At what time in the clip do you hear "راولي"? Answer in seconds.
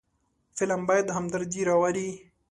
1.69-2.09